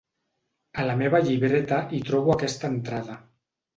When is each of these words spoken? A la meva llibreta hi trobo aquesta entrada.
A 0.83 0.85
la 0.91 0.95
meva 1.01 1.21
llibreta 1.29 1.81
hi 1.99 2.03
trobo 2.09 2.33
aquesta 2.37 2.73
entrada. 2.77 3.19